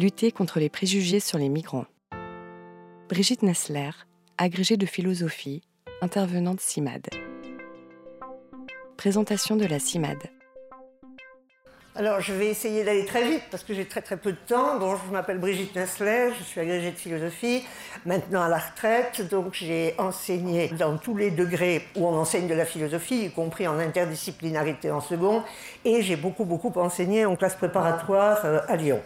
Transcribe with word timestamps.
Lutter 0.00 0.32
contre 0.32 0.60
les 0.60 0.70
préjugés 0.70 1.20
sur 1.20 1.36
les 1.36 1.50
migrants. 1.50 1.84
Brigitte 3.10 3.42
Nessler, 3.42 3.90
agrégée 4.38 4.78
de 4.78 4.86
philosophie, 4.86 5.60
intervenante 6.00 6.58
CIMAD. 6.58 7.08
Présentation 8.96 9.56
de 9.56 9.66
la 9.66 9.78
CIMAD. 9.78 10.16
Alors, 11.94 12.22
je 12.22 12.32
vais 12.32 12.46
essayer 12.46 12.82
d'aller 12.82 13.04
très 13.04 13.28
vite 13.28 13.42
parce 13.50 13.62
que 13.62 13.74
j'ai 13.74 13.84
très 13.84 14.00
très 14.00 14.16
peu 14.16 14.32
de 14.32 14.38
temps. 14.46 14.78
Bon, 14.78 14.96
je 14.96 15.12
m'appelle 15.12 15.36
Brigitte 15.36 15.76
Nessler, 15.76 16.30
je 16.38 16.44
suis 16.44 16.62
agrégée 16.62 16.92
de 16.92 16.96
philosophie, 16.96 17.62
maintenant 18.06 18.40
à 18.40 18.48
la 18.48 18.58
retraite. 18.58 19.28
Donc, 19.28 19.52
j'ai 19.52 19.94
enseigné 19.98 20.68
dans 20.68 20.96
tous 20.96 21.14
les 21.14 21.30
degrés 21.30 21.84
où 21.94 22.06
on 22.06 22.16
enseigne 22.16 22.48
de 22.48 22.54
la 22.54 22.64
philosophie, 22.64 23.26
y 23.26 23.30
compris 23.30 23.68
en 23.68 23.78
interdisciplinarité 23.78 24.90
en 24.90 25.02
seconde. 25.02 25.42
Et 25.84 26.00
j'ai 26.00 26.16
beaucoup 26.16 26.46
beaucoup 26.46 26.72
enseigné 26.76 27.26
en 27.26 27.36
classe 27.36 27.56
préparatoire 27.56 28.46
euh, 28.46 28.60
à 28.66 28.76
Lyon. 28.76 29.02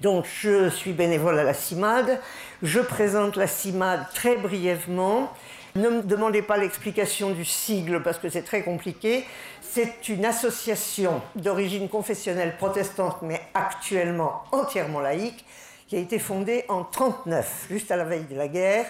Donc, 0.00 0.26
je 0.40 0.68
suis 0.68 0.92
bénévole 0.92 1.38
à 1.38 1.44
la 1.44 1.54
CIMAD. 1.54 2.20
Je 2.62 2.80
présente 2.80 3.36
la 3.36 3.46
CIMAD 3.46 4.06
très 4.14 4.36
brièvement. 4.36 5.32
Ne 5.74 5.88
me 5.88 6.02
demandez 6.02 6.42
pas 6.42 6.56
l'explication 6.56 7.30
du 7.30 7.44
sigle 7.44 8.02
parce 8.02 8.18
que 8.18 8.28
c'est 8.28 8.42
très 8.42 8.62
compliqué. 8.62 9.24
C'est 9.62 10.08
une 10.08 10.24
association 10.24 11.22
d'origine 11.34 11.88
confessionnelle 11.88 12.56
protestante, 12.56 13.18
mais 13.22 13.40
actuellement 13.54 14.42
entièrement 14.52 15.00
laïque, 15.00 15.44
qui 15.88 15.96
a 15.96 15.98
été 15.98 16.18
fondée 16.18 16.64
en 16.68 16.80
1939, 16.80 17.66
juste 17.70 17.90
à 17.90 17.96
la 17.96 18.04
veille 18.04 18.24
de 18.24 18.36
la 18.36 18.48
guerre, 18.48 18.86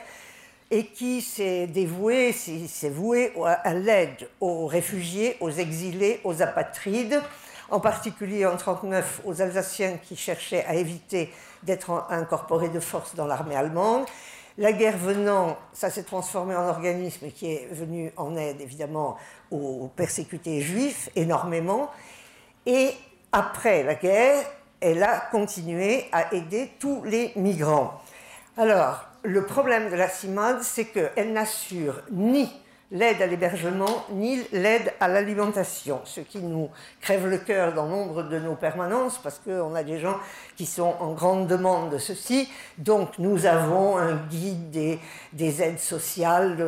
et 0.70 0.86
qui 0.86 1.22
s'est 1.22 1.66
dévouée, 1.66 2.32
s'est 2.32 2.90
vouée 2.90 3.32
à 3.44 3.74
l'aide 3.74 4.28
aux 4.40 4.66
réfugiés, 4.66 5.36
aux 5.40 5.50
exilés, 5.50 6.20
aux 6.24 6.42
apatrides, 6.42 7.20
en 7.70 7.80
particulier 7.80 8.46
en 8.46 8.50
1939 8.50 9.22
aux 9.24 9.42
Alsaciens 9.42 9.98
qui 10.02 10.16
cherchaient 10.16 10.64
à 10.64 10.74
éviter 10.74 11.32
d'être 11.62 12.06
incorporés 12.10 12.68
de 12.68 12.80
force 12.80 13.14
dans 13.14 13.26
l'armée 13.26 13.56
allemande, 13.56 14.06
la 14.58 14.72
guerre 14.72 14.96
venant, 14.96 15.58
ça 15.74 15.90
s'est 15.90 16.04
transformé 16.04 16.56
en 16.56 16.66
organisme 16.68 17.30
qui 17.30 17.52
est 17.52 17.68
venu 17.72 18.10
en 18.16 18.36
aide 18.36 18.60
évidemment 18.60 19.16
aux 19.50 19.90
persécutés 19.94 20.62
juifs 20.62 21.10
énormément. 21.14 21.90
Et 22.64 22.92
après 23.32 23.82
la 23.82 23.94
guerre, 23.94 24.46
elle 24.80 25.02
a 25.02 25.20
continué 25.30 26.06
à 26.12 26.32
aider 26.34 26.70
tous 26.78 27.02
les 27.04 27.32
migrants. 27.36 28.00
Alors, 28.56 29.04
le 29.22 29.44
problème 29.44 29.90
de 29.90 29.96
la 29.96 30.08
CIMAD, 30.08 30.62
c'est 30.62 30.86
qu'elle 30.86 31.32
n'assure 31.32 32.00
ni 32.10 32.50
l'aide 32.92 33.20
à 33.20 33.26
l'hébergement 33.26 34.04
ni 34.10 34.40
l'aide 34.52 34.92
à 35.00 35.08
l'alimentation, 35.08 36.00
ce 36.04 36.20
qui 36.20 36.38
nous 36.38 36.70
crève 37.00 37.26
le 37.26 37.38
cœur 37.38 37.74
dans 37.74 37.86
nombre 37.86 38.22
de 38.22 38.38
nos 38.38 38.54
permanences 38.54 39.18
parce 39.18 39.40
qu'on 39.40 39.74
a 39.74 39.82
des 39.82 39.98
gens 39.98 40.16
qui 40.56 40.66
sont 40.66 40.94
en 41.00 41.12
grande 41.12 41.48
demande 41.48 41.90
de 41.90 41.98
ceci. 41.98 42.48
Donc 42.78 43.18
nous 43.18 43.46
avons 43.46 43.98
un 43.98 44.14
guide 44.14 44.98
des, 45.32 45.62
aides 45.62 45.80
sociales, 45.80 46.62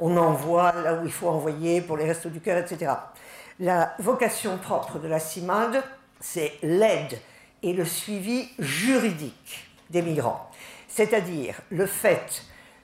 on, 0.00 0.16
envoie 0.16 0.72
là 0.72 0.94
où 0.94 1.06
il 1.06 1.12
faut 1.12 1.28
envoyer 1.28 1.80
pour 1.80 1.96
les 1.96 2.04
restos 2.04 2.28
du 2.28 2.40
cœur, 2.40 2.58
etc. 2.58 2.92
La 3.58 3.94
vocation 3.98 4.58
propre 4.58 4.98
de 4.98 5.08
la 5.08 5.18
CIMAD, 5.18 5.82
c'est 6.20 6.52
l'aide 6.62 7.18
et 7.62 7.72
le 7.72 7.84
suivi 7.84 8.48
juridique 8.58 9.68
des 9.90 10.02
migrants, 10.02 10.50
c'est-à-dire 10.88 11.60
le 11.70 11.86
fait 11.86 12.42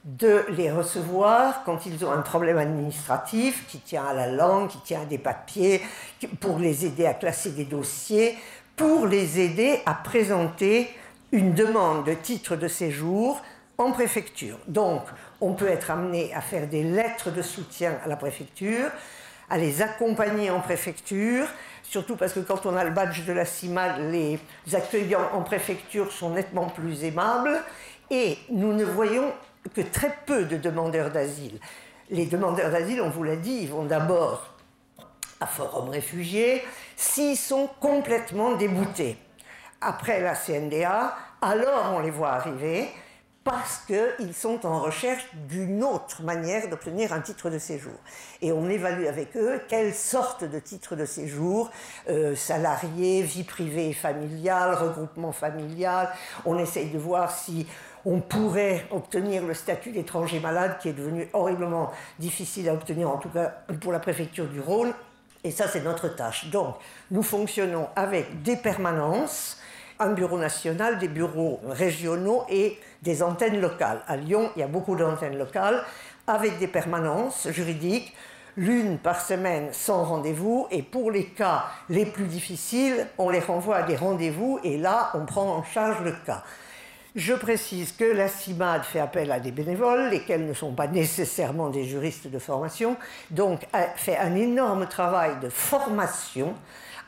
de 0.08 0.46
les 0.48 0.70
recevoir 0.70 1.64
quand 1.64 1.84
ils 1.84 2.02
ont 2.02 2.10
un 2.10 2.22
problème 2.22 2.56
administratif 2.56 3.66
qui 3.68 3.78
tient 3.78 4.06
à 4.06 4.14
la 4.14 4.26
langue, 4.26 4.68
qui 4.68 4.80
tient 4.80 5.02
à 5.02 5.04
des 5.04 5.18
papiers, 5.18 5.82
pour 6.40 6.58
les 6.58 6.86
aider 6.86 7.04
à 7.04 7.12
classer 7.12 7.50
des 7.50 7.66
dossiers, 7.66 8.34
pour 8.74 9.06
les 9.06 9.38
aider 9.38 9.80
à 9.84 9.92
présenter 9.92 10.88
une 11.30 11.52
demande 11.52 12.06
de 12.06 12.14
titre 12.14 12.56
de 12.56 12.68
séjour 12.68 13.42
en 13.76 13.92
préfecture. 13.92 14.58
Donc, 14.66 15.02
on 15.42 15.52
peut 15.52 15.68
être 15.68 15.90
amené 15.90 16.32
à 16.34 16.40
faire 16.40 16.66
des 16.68 16.82
lettres 16.82 17.30
de 17.30 17.42
soutien 17.42 17.98
à 18.02 18.08
la 18.08 18.16
préfecture, 18.16 18.90
à 19.50 19.58
les 19.58 19.82
accompagner 19.82 20.50
en 20.50 20.60
préfecture, 20.60 21.46
surtout 21.82 22.16
parce 22.16 22.32
que 22.32 22.40
quand 22.40 22.64
on 22.64 22.74
a 22.76 22.84
le 22.84 22.90
badge 22.90 23.26
de 23.26 23.32
la 23.34 23.44
CIMAD, 23.44 24.10
les 24.10 24.40
accueillants 24.72 25.28
en 25.34 25.42
préfecture 25.42 26.10
sont 26.12 26.30
nettement 26.30 26.70
plus 26.70 27.04
aimables, 27.04 27.60
et 28.10 28.38
nous 28.50 28.72
ne 28.72 28.84
voyons 28.84 29.34
que 29.74 29.80
très 29.80 30.14
peu 30.26 30.44
de 30.44 30.56
demandeurs 30.56 31.10
d'asile. 31.10 31.58
Les 32.10 32.26
demandeurs 32.26 32.70
d'asile, 32.70 33.00
on 33.02 33.10
vous 33.10 33.22
l'a 33.22 33.36
dit, 33.36 33.60
ils 33.62 33.68
vont 33.68 33.84
d'abord 33.84 34.54
à 35.40 35.46
Forum 35.46 35.90
Réfugiés 35.90 36.62
s'ils 36.96 37.36
sont 37.36 37.68
complètement 37.80 38.56
déboutés. 38.56 39.16
Après 39.80 40.20
la 40.20 40.34
CNDA, 40.34 41.16
alors 41.40 41.92
on 41.94 42.00
les 42.00 42.10
voit 42.10 42.30
arriver 42.30 42.88
parce 43.48 43.78
qu'ils 43.86 44.34
sont 44.34 44.66
en 44.66 44.80
recherche 44.80 45.24
d'une 45.48 45.82
autre 45.82 46.22
manière 46.22 46.68
d'obtenir 46.68 47.14
un 47.14 47.20
titre 47.20 47.48
de 47.48 47.58
séjour. 47.58 47.94
Et 48.42 48.52
on 48.52 48.68
évalue 48.68 49.06
avec 49.06 49.34
eux 49.38 49.62
quelle 49.68 49.94
sorte 49.94 50.44
de 50.44 50.58
titre 50.58 50.96
de 50.96 51.06
séjour, 51.06 51.70
euh, 52.10 52.36
salarié, 52.36 53.22
vie 53.22 53.44
privée 53.44 53.88
et 53.88 53.92
familiale, 53.94 54.74
regroupement 54.74 55.32
familial. 55.32 56.10
On 56.44 56.58
essaye 56.58 56.90
de 56.90 56.98
voir 56.98 57.30
si 57.30 57.66
on 58.04 58.20
pourrait 58.20 58.86
obtenir 58.90 59.42
le 59.42 59.54
statut 59.54 59.92
d'étranger 59.92 60.40
malade 60.40 60.76
qui 60.78 60.90
est 60.90 60.92
devenu 60.92 61.26
horriblement 61.32 61.90
difficile 62.18 62.68
à 62.68 62.74
obtenir, 62.74 63.08
en 63.08 63.16
tout 63.16 63.30
cas 63.30 63.54
pour 63.80 63.92
la 63.92 63.98
préfecture 63.98 64.46
du 64.46 64.60
Rhône. 64.60 64.92
Et 65.42 65.52
ça, 65.52 65.68
c'est 65.68 65.84
notre 65.84 66.08
tâche. 66.08 66.50
Donc, 66.50 66.74
nous 67.10 67.22
fonctionnons 67.22 67.88
avec 67.96 68.42
des 68.42 68.56
permanences 68.56 69.58
un 70.00 70.10
bureau 70.10 70.38
national, 70.38 70.98
des 70.98 71.08
bureaux 71.08 71.60
régionaux 71.68 72.44
et 72.48 72.78
des 73.02 73.22
antennes 73.22 73.60
locales. 73.60 74.02
À 74.06 74.16
Lyon, 74.16 74.50
il 74.56 74.60
y 74.60 74.62
a 74.62 74.68
beaucoup 74.68 74.96
d'antennes 74.96 75.38
locales 75.38 75.82
avec 76.26 76.58
des 76.58 76.68
permanences 76.68 77.48
juridiques, 77.50 78.14
l'une 78.56 78.98
par 78.98 79.20
semaine 79.20 79.68
sans 79.72 80.04
rendez-vous, 80.04 80.66
et 80.70 80.82
pour 80.82 81.10
les 81.10 81.26
cas 81.26 81.64
les 81.88 82.06
plus 82.06 82.26
difficiles, 82.26 83.06
on 83.16 83.30
les 83.30 83.40
renvoie 83.40 83.76
à 83.76 83.82
des 83.82 83.96
rendez-vous, 83.96 84.58
et 84.64 84.76
là, 84.76 85.10
on 85.14 85.24
prend 85.24 85.48
en 85.56 85.62
charge 85.62 86.02
le 86.02 86.12
cas. 86.26 86.42
Je 87.18 87.34
précise 87.34 87.90
que 87.90 88.04
la 88.04 88.28
CIMAD 88.28 88.84
fait 88.84 89.00
appel 89.00 89.32
à 89.32 89.40
des 89.40 89.50
bénévoles, 89.50 90.08
lesquels 90.08 90.46
ne 90.46 90.54
sont 90.54 90.70
pas 90.70 90.86
nécessairement 90.86 91.68
des 91.68 91.82
juristes 91.82 92.28
de 92.28 92.38
formation, 92.38 92.96
donc 93.32 93.66
fait 93.96 94.16
un 94.16 94.36
énorme 94.36 94.86
travail 94.86 95.32
de 95.42 95.48
formation 95.48 96.54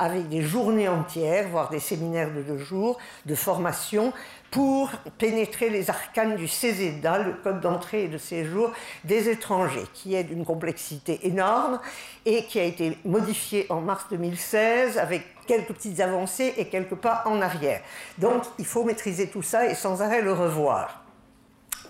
avec 0.00 0.28
des 0.28 0.42
journées 0.42 0.88
entières, 0.88 1.48
voire 1.48 1.68
des 1.68 1.78
séminaires 1.78 2.34
de 2.34 2.42
deux 2.42 2.58
jours, 2.58 2.98
de 3.24 3.36
formation 3.36 4.12
pour 4.50 4.90
pénétrer 5.18 5.70
les 5.70 5.90
arcanes 5.90 6.34
du 6.34 6.48
CESEDA, 6.48 7.18
le 7.18 7.34
code 7.34 7.60
d'entrée 7.60 8.04
et 8.04 8.08
de 8.08 8.18
séjour 8.18 8.72
des 9.04 9.28
étrangers, 9.28 9.86
qui 9.94 10.16
est 10.16 10.24
d'une 10.24 10.44
complexité 10.44 11.20
énorme 11.22 11.78
et 12.26 12.46
qui 12.46 12.58
a 12.58 12.64
été 12.64 12.98
modifié 13.04 13.66
en 13.68 13.80
mars 13.80 14.06
2016 14.10 14.98
avec 14.98 15.22
quelques 15.50 15.72
petites 15.72 15.98
avancées 15.98 16.54
et 16.58 16.66
quelques 16.66 16.94
pas 16.94 17.24
en 17.26 17.42
arrière. 17.42 17.80
Donc 18.18 18.44
il 18.60 18.64
faut 18.64 18.84
maîtriser 18.84 19.30
tout 19.30 19.42
ça 19.42 19.66
et 19.66 19.74
sans 19.74 20.00
arrêt 20.00 20.22
le 20.22 20.32
revoir. 20.32 21.02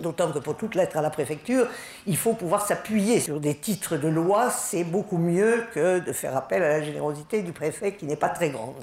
D'autant 0.00 0.32
que 0.32 0.38
pour 0.38 0.56
toute 0.56 0.74
lettre 0.76 0.96
à 0.96 1.02
la 1.02 1.10
préfecture, 1.10 1.66
il 2.06 2.16
faut 2.16 2.32
pouvoir 2.32 2.66
s'appuyer 2.66 3.20
sur 3.20 3.38
des 3.38 3.54
titres 3.54 3.98
de 3.98 4.08
loi. 4.08 4.48
C'est 4.48 4.84
beaucoup 4.84 5.18
mieux 5.18 5.66
que 5.74 5.98
de 5.98 6.10
faire 6.14 6.34
appel 6.38 6.62
à 6.62 6.68
la 6.70 6.82
générosité 6.82 7.42
du 7.42 7.52
préfet 7.52 7.92
qui 7.92 8.06
n'est 8.06 8.16
pas 8.16 8.30
très 8.30 8.48
grande. 8.48 8.82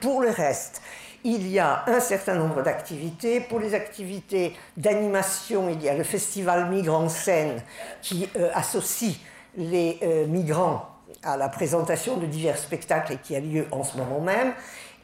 Pour 0.00 0.22
le 0.22 0.30
reste, 0.30 0.80
il 1.22 1.46
y 1.46 1.58
a 1.58 1.84
un 1.86 2.00
certain 2.00 2.36
nombre 2.36 2.62
d'activités. 2.62 3.40
Pour 3.40 3.60
les 3.60 3.74
activités 3.74 4.56
d'animation, 4.78 5.68
il 5.68 5.82
y 5.82 5.88
a 5.90 5.94
le 5.94 6.04
festival 6.04 6.70
Migrants 6.70 7.10
Scène 7.10 7.62
qui 8.00 8.26
euh, 8.36 8.48
associe 8.54 9.16
les 9.54 9.98
euh, 10.02 10.26
migrants 10.26 10.97
à 11.22 11.36
la 11.36 11.48
présentation 11.48 12.16
de 12.16 12.26
divers 12.26 12.58
spectacles 12.58 13.14
et 13.14 13.16
qui 13.16 13.36
a 13.36 13.40
lieu 13.40 13.66
en 13.70 13.84
ce 13.84 13.96
moment 13.96 14.20
même. 14.20 14.52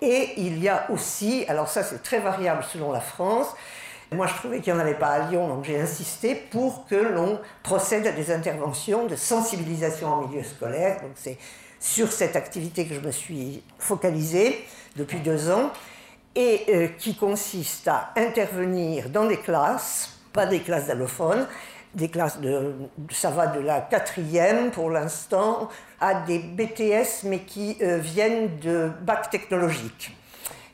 Et 0.03 0.34
il 0.37 0.62
y 0.62 0.69
a 0.69 0.86
aussi, 0.91 1.45
alors 1.48 1.68
ça 1.68 1.83
c'est 1.83 2.03
très 2.03 2.21
variable 2.21 2.65
selon 2.71 2.92
la 2.92 3.01
France, 3.01 3.54
moi, 4.15 4.27
je 4.27 4.34
trouvais 4.34 4.60
qu'il 4.60 4.72
n'y 4.72 4.78
en 4.78 4.83
avait 4.83 4.95
pas 4.95 5.09
à 5.09 5.30
Lyon, 5.30 5.48
donc 5.48 5.65
j'ai 5.65 5.80
insisté 5.80 6.34
pour 6.34 6.86
que 6.86 6.95
l'on 6.95 7.41
procède 7.62 8.06
à 8.06 8.12
des 8.12 8.30
interventions 8.30 9.06
de 9.06 9.16
sensibilisation 9.16 10.09
en 10.09 10.28
milieu 10.28 10.42
scolaire. 10.45 11.01
Donc 11.03 11.12
c'est 11.16 11.36
sur 11.80 12.12
cette 12.12 12.36
activité 12.36 12.86
que 12.86 12.95
je 12.95 13.00
me 13.00 13.10
suis 13.10 13.62
focalisée 13.78 14.65
depuis 14.97 15.18
deux 15.18 15.50
ans 15.50 15.71
et 16.36 16.65
euh, 16.68 16.89
qui 16.98 17.16
consiste 17.16 17.89
à 17.89 18.12
intervenir 18.16 19.10
dans 19.10 19.27
des 19.27 19.39
classes, 19.39 20.18
pas 20.33 20.47
des 20.47 20.60
classes 20.60 20.86
d'allophones, 20.86 21.47
des 21.95 22.09
classes 22.09 22.41
de, 22.41 22.75
ça 23.11 23.31
va 23.31 23.47
de 23.47 23.61
la 23.61 23.81
quatrième 23.81 24.71
pour 24.71 24.91
l'instant 24.91 25.69
à 26.01 26.15
des 26.23 26.39
BTS 26.39 27.25
mais 27.25 27.41
qui 27.41 27.77
euh, 27.83 27.99
viennent 27.99 28.59
de 28.61 28.91
bac 29.03 29.31
technologique 29.31 30.17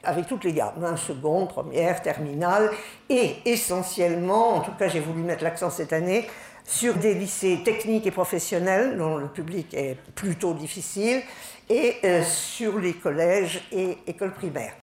avec 0.03 0.27
toutes 0.27 0.45
les 0.45 0.53
gammes, 0.53 0.83
hein, 0.83 0.97
seconde, 0.97 1.49
première, 1.49 2.01
terminale, 2.01 2.71
et 3.09 3.37
essentiellement, 3.45 4.57
en 4.57 4.61
tout 4.61 4.73
cas 4.73 4.89
j'ai 4.89 5.01
voulu 5.01 5.23
mettre 5.23 5.45
l'accent 5.45 5.71
cette 5.71 5.93
année, 5.93 6.27
sur 6.65 6.95
des 6.95 7.15
lycées 7.15 7.61
techniques 7.65 8.07
et 8.07 8.11
professionnels 8.11 8.97
dont 8.97 9.17
le 9.17 9.29
public 9.29 9.75
est 9.75 9.97
plutôt 10.15 10.55
difficile, 10.55 11.21
et 11.69 11.97
euh, 12.05 12.23
sur 12.25 12.79
les 12.79 12.95
collèges 12.95 13.63
et 13.73 13.99
écoles 14.07 14.33
primaires. 14.33 14.75